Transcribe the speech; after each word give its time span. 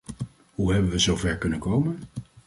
Hoe 0.55 0.73
hebben 0.73 0.91
we 0.91 0.99
zover 0.99 1.37
kunnen 1.37 1.59
komen? 1.59 1.99